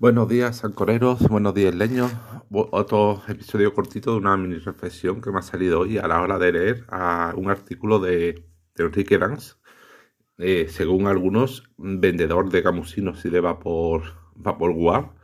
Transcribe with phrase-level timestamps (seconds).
[0.00, 2.10] Buenos días, ancoreros, buenos días, leños.
[2.50, 6.38] Otro episodio cortito de una mini reflexión que me ha salido hoy a la hora
[6.38, 9.54] de leer a un artículo de, de Enrique Dance,
[10.38, 14.02] eh, según algunos, vendedor de camusinos y de vapor,
[14.34, 15.16] vapor guap,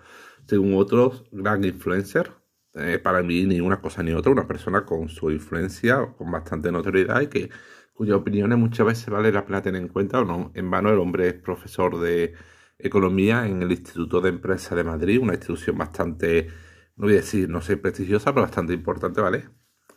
[0.46, 2.32] según otros, gran influencer.
[2.74, 6.70] Eh, para mí, ni una cosa ni otra, una persona con su influencia, con bastante
[6.70, 7.50] notoriedad y que
[7.94, 10.52] cuyas opiniones muchas veces vale la pena tener en cuenta o no.
[10.54, 12.34] En vano, el hombre es profesor de
[12.82, 16.48] Economía en el Instituto de Empresa de Madrid, una institución bastante,
[16.96, 19.48] no voy a decir, no sé, prestigiosa, pero bastante importante, ¿vale?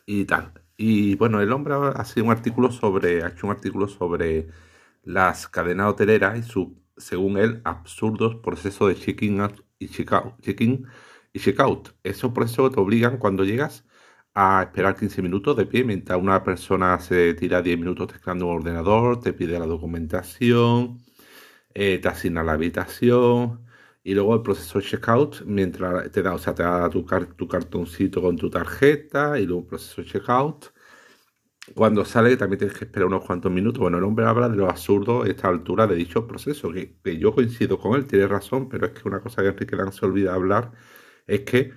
[0.06, 0.52] Y tal.
[0.76, 4.48] Y bueno, el hombre ha sido un artículo sobre, ha hecho un artículo sobre
[5.02, 9.40] las cadenas hoteleras y su, según él, absurdos procesos de check-in
[9.78, 10.34] y check-out.
[11.32, 11.90] Y check-out.
[12.02, 13.84] Esos procesos te obligan cuando llegas
[14.34, 18.56] a esperar 15 minutos de pie mientras una persona se tira 10 minutos teclando un
[18.56, 20.98] ordenador, te pide la documentación,
[21.74, 23.64] eh, te asigna la habitación
[24.02, 27.04] y luego el proceso de checkout, mientras te da, o sea, te da tu,
[27.48, 30.72] cartoncito con tu tarjeta y luego el proceso de checkout.
[31.74, 33.80] Cuando sale también tienes que esperar unos cuantos minutos.
[33.80, 37.78] Bueno, el hombre habla de lo absurdo esta altura de dicho proceso, que, yo coincido
[37.78, 40.72] con él, tiene razón, pero es que una cosa que Enrique Lan se olvida hablar
[41.26, 41.72] es que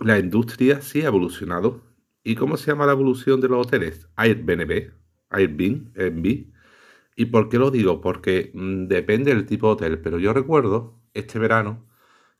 [0.00, 1.82] la industria sí ha evolucionado.
[2.22, 4.08] ¿Y cómo se llama la evolución de los hoteles?
[4.16, 4.92] Airbnb,
[5.30, 6.46] Airbnb,
[7.18, 8.00] ¿Y por qué lo digo?
[8.00, 11.84] Porque mm, depende del tipo de hotel, pero yo recuerdo este verano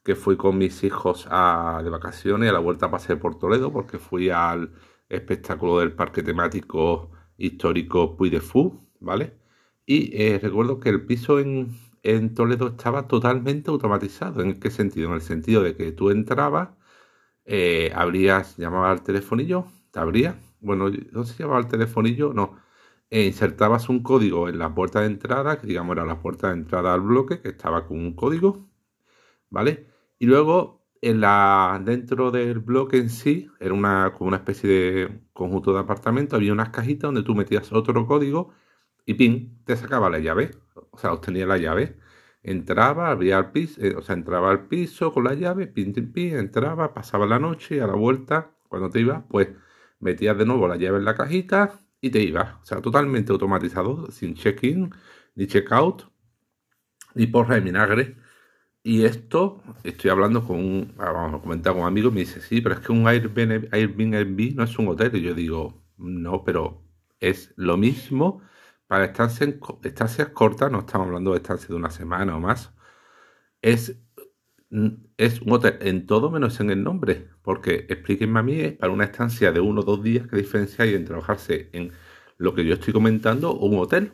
[0.04, 3.98] que fui con mis hijos a, de vacaciones a la vuelta pasear por Toledo, porque
[3.98, 4.72] fui al
[5.08, 9.36] espectáculo del parque temático histórico Puy de Fou, ¿vale?
[9.86, 14.42] Y eh, recuerdo que el piso en, en Toledo estaba totalmente automatizado.
[14.42, 15.08] ¿En qué sentido?
[15.08, 16.70] En el sentido de que tú entrabas,
[17.46, 20.40] eh, abrías, llamabas al telefonillo, te abría.
[20.60, 22.56] Bueno, no se llamaba al telefonillo, no
[23.10, 26.94] insertabas un código en la puerta de entrada, que digamos era la puerta de entrada
[26.94, 28.68] al bloque, que estaba con un código,
[29.50, 29.86] ¿vale?
[30.18, 35.20] Y luego en la, dentro del bloque en sí, era una, como una especie de
[35.32, 38.52] conjunto de apartamentos, había unas cajitas donde tú metías otro código
[39.06, 40.50] y pin, te sacaba la llave,
[40.90, 41.98] o sea, obtenía la llave.
[42.42, 46.12] Entraba, abría el piso, eh, o sea, entraba al piso con la llave, pin, pin,
[46.12, 49.48] pin, entraba, pasaba la noche y a la vuelta, cuando te ibas, pues
[50.00, 52.54] metías de nuevo la llave en la cajita, y te ibas.
[52.62, 54.94] O sea, totalmente automatizado, sin check-in,
[55.34, 56.04] ni check-out,
[57.14, 58.16] ni porra de vinagre.
[58.82, 62.40] Y esto, estoy hablando con un, ah, vamos a comentar con un amigo, me dice,
[62.40, 65.16] sí, pero es que un Airbnb, no es un hotel.
[65.16, 66.84] Y yo digo, no, pero
[67.20, 68.42] es lo mismo
[68.86, 69.54] para estancias,
[69.84, 72.72] estancias cortas, no estamos hablando de estancias de una semana o más.
[73.62, 74.00] Es
[74.70, 79.04] es un hotel en todo menos en el nombre, porque explíquenme a mí, para una
[79.04, 81.92] estancia de uno o dos días, ¿qué diferencia hay entre trabajarse en
[82.36, 84.12] lo que yo estoy comentando o un hotel?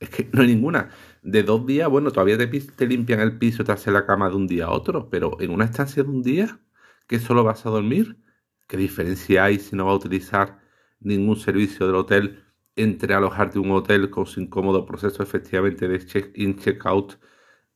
[0.00, 0.90] Es que no hay ninguna.
[1.22, 4.46] De dos días, bueno, todavía te, limpian el piso te hacen la cama de un
[4.46, 6.60] día a otro, pero en una estancia de un día,
[7.06, 8.18] que solo vas a dormir,
[8.66, 10.60] ¿qué diferencia hay si no vas a utilizar
[11.00, 12.44] ningún servicio del hotel
[12.76, 17.14] entre alojarte en un hotel con su incómodo proceso efectivamente de check-in, check-out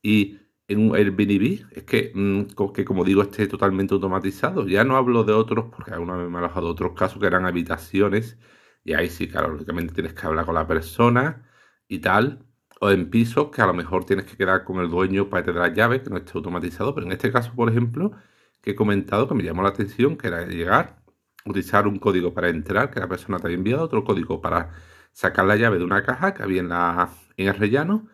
[0.03, 4.67] y en un Airbnb es que, mm, que, como digo, esté totalmente automatizado.
[4.69, 7.47] Ya no hablo de otros, porque alguna vez me ha alojado otros casos que eran
[7.47, 8.39] habitaciones,
[8.85, 11.49] y ahí sí, claro, lógicamente tienes que hablar con la persona
[11.89, 12.45] y tal,
[12.81, 15.53] o en pisos que a lo mejor tienes que quedar con el dueño para que
[15.53, 18.13] te dé la llave, que no esté automatizado, pero en este caso, por ejemplo,
[18.61, 21.03] que he comentado que me llamó la atención, que era llegar,
[21.45, 24.71] utilizar un código para entrar, que la persona te había enviado, otro código para
[25.13, 28.09] sacar la llave de una caja que había en, la, en el rellano,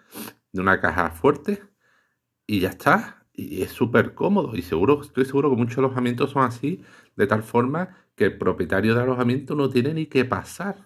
[0.52, 1.62] de una caja fuerte,
[2.46, 3.26] y ya está.
[3.32, 4.54] Y es súper cómodo.
[4.56, 6.82] Y seguro, estoy seguro que muchos alojamientos son así,
[7.16, 10.76] de tal forma que el propietario de alojamiento no tiene ni que pasar.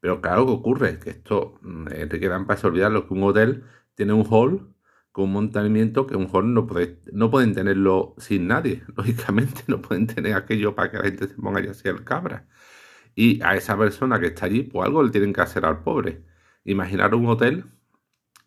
[0.00, 0.98] Pero claro, que ocurre?
[1.00, 4.74] Que esto, mm, te quedan para olvidar lo que un hotel tiene un hall
[5.12, 8.82] con un mantenimiento que un hall no, puede, no pueden tenerlo sin nadie.
[8.96, 12.46] Lógicamente, no pueden tener aquello para que la gente se ponga ya así el cabra.
[13.14, 16.24] Y a esa persona que está allí, pues algo le tienen que hacer al pobre.
[16.64, 17.64] Imaginar un hotel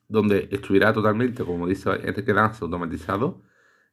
[0.07, 3.43] donde estuviera totalmente, como dice Enrique Danza, automatizado,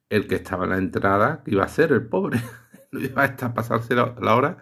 [0.09, 2.41] el que estaba en la entrada iba a ser el pobre.
[2.91, 4.57] no iba a estar pasarse la, hora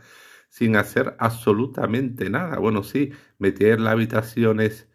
[0.50, 2.60] sin hacer absolutamente nada.
[2.60, 4.90] Bueno, sí, meter las habitaciones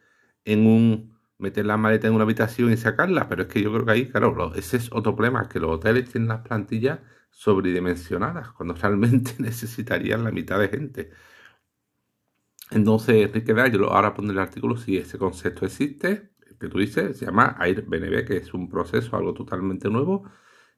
[0.44, 1.18] en un.
[1.38, 4.06] meter la maleta en una habitación y sacarla, pero es que yo creo que ahí,
[4.10, 7.00] claro, ese es otro problema, que los hoteles tienen las plantillas
[7.30, 11.10] sobredimensionadas, cuando realmente necesitarían la mitad de gente.
[12.70, 17.26] Entonces, Enrique yo ahora pondré el artículo si ese concepto existe, que tú dices, se
[17.26, 20.30] llama Airbnb, que es un proceso, algo totalmente nuevo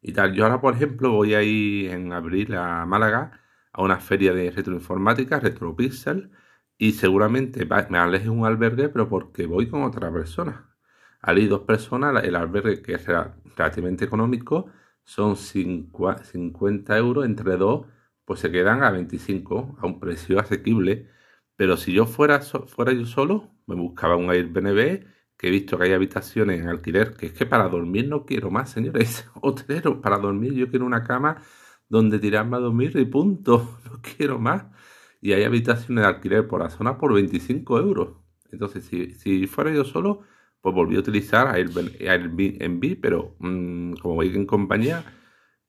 [0.02, 0.34] y tal.
[0.34, 3.40] Yo ahora, por ejemplo, voy a ir en abril a Málaga
[3.72, 6.30] a una feria de retroinformática, RetroPixel,
[6.78, 10.74] y seguramente me aleje un albergue, pero porque voy con otra persona.
[11.20, 14.70] al dos personas, el albergue, que es relativamente económico,
[15.04, 17.86] son 50 euros entre dos,
[18.24, 21.10] pues se quedan a 25, a un precio asequible.
[21.56, 25.04] Pero si yo fuera, fuera yo solo, me buscaba un Airbnb,
[25.40, 28.50] que he visto que hay habitaciones en alquiler, que es que para dormir no quiero
[28.50, 31.42] más, señores, hoteleros, para dormir yo quiero una cama
[31.88, 34.66] donde tirarme a dormir y punto, no quiero más.
[35.22, 38.18] Y hay habitaciones de alquiler por la zona por 25 euros.
[38.52, 40.22] Entonces, si, si fuera yo solo,
[40.60, 45.04] pues volví a utilizar Airbnb, pero mm, como voy en compañía,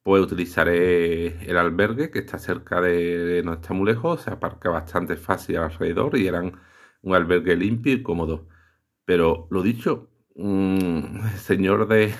[0.03, 5.15] pues utilizaré el albergue que está cerca de, no está muy lejos, se aparca bastante
[5.15, 6.59] fácil alrededor y eran
[7.01, 8.47] un albergue limpio y cómodo.
[9.05, 12.13] Pero lo dicho, mm, señor de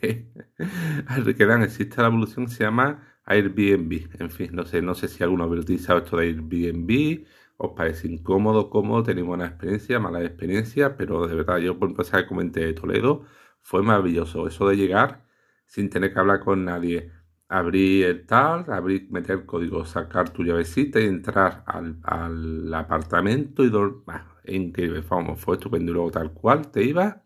[0.00, 0.28] que,
[1.36, 4.20] que dan, existe la evolución, se llama Airbnb.
[4.20, 7.26] En fin, no sé, no sé si alguno ha utilizado esto de Airbnb
[7.58, 12.26] os parece incómodo, cómodo, tenéis buena experiencia, mala experiencia, pero de verdad yo por empezar
[12.26, 13.24] comenté de Toledo
[13.62, 14.46] fue maravilloso.
[14.46, 15.24] Eso de llegar
[15.66, 17.10] sin tener que hablar con nadie,
[17.48, 23.70] abrir el tal, abrir, meter el código, sacar tu llavecita y entrar al, apartamento y
[23.70, 24.22] dormir.
[24.44, 25.92] increíble, vamos, fue estupendo.
[25.92, 27.24] Y luego tal cual te iba,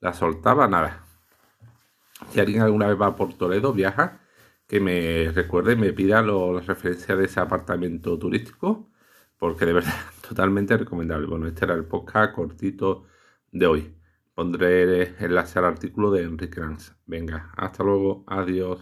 [0.00, 1.04] la soltaba, nada.
[2.30, 4.20] Si alguien alguna vez va por Toledo, viaja,
[4.66, 8.90] que me recuerde, me pida las referencias de ese apartamento turístico
[9.38, 9.94] porque de verdad,
[10.28, 11.26] totalmente recomendable.
[11.26, 13.06] Bueno, este era el podcast cortito
[13.52, 13.94] de hoy.
[14.34, 16.94] Pondré enlace al artículo de Enrique Ranz.
[17.06, 18.76] Venga, hasta luego, adiós.